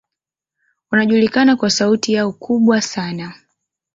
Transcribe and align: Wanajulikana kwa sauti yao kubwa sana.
Wanajulikana 0.91 1.55
kwa 1.55 1.69
sauti 1.69 2.13
yao 2.13 2.31
kubwa 2.31 2.81
sana. 2.81 3.33